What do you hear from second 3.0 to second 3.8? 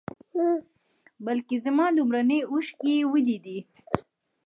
ولیدې.